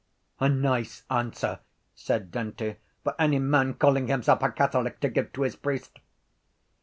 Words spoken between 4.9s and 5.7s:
to give to his